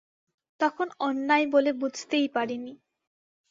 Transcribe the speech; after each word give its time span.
তখন 0.59 0.87
অন্যায় 0.99 1.45
বলে 1.47 1.71
বুঝতেই 1.73 2.27
পারি 2.27 2.57
নি। 2.57 2.73